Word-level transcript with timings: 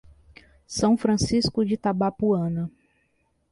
São 0.65 0.97
Francisco 0.97 1.63
de 1.63 1.75
Itabapoana 1.75 2.71